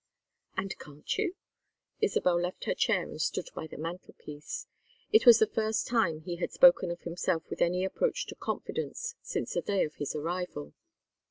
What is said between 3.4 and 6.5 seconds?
by the mantel piece. It was the first time he